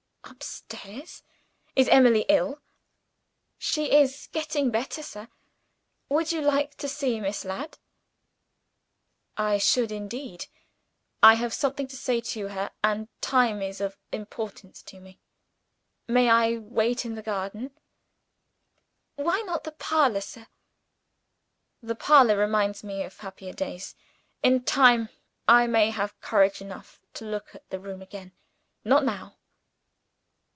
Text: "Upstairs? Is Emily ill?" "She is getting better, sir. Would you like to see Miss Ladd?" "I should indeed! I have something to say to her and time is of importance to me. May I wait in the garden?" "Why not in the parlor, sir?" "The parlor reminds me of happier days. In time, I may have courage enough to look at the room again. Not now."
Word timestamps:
"Upstairs? 0.23 1.23
Is 1.75 1.89
Emily 1.89 2.23
ill?" 2.29 2.61
"She 3.57 3.91
is 3.99 4.29
getting 4.31 4.71
better, 4.71 5.03
sir. 5.03 5.27
Would 6.09 6.31
you 6.31 6.41
like 6.41 6.75
to 6.77 6.87
see 6.87 7.19
Miss 7.19 7.43
Ladd?" 7.43 7.77
"I 9.35 9.57
should 9.57 9.91
indeed! 9.91 10.45
I 11.21 11.33
have 11.35 11.53
something 11.53 11.85
to 11.89 11.97
say 11.97 12.21
to 12.21 12.47
her 12.47 12.71
and 12.83 13.09
time 13.19 13.61
is 13.61 13.81
of 13.81 13.97
importance 14.13 14.81
to 14.83 15.01
me. 15.01 15.19
May 16.07 16.29
I 16.29 16.57
wait 16.59 17.03
in 17.05 17.15
the 17.15 17.21
garden?" 17.21 17.77
"Why 19.17 19.41
not 19.41 19.67
in 19.67 19.71
the 19.71 19.77
parlor, 19.77 20.21
sir?" 20.21 20.47
"The 21.83 21.95
parlor 21.95 22.37
reminds 22.37 22.83
me 22.85 23.03
of 23.03 23.17
happier 23.17 23.53
days. 23.53 23.95
In 24.41 24.63
time, 24.63 25.09
I 25.49 25.67
may 25.67 25.89
have 25.89 26.21
courage 26.21 26.61
enough 26.61 26.99
to 27.15 27.25
look 27.25 27.53
at 27.53 27.69
the 27.69 27.79
room 27.81 28.01
again. 28.01 28.31
Not 28.85 29.03
now." 29.03 29.35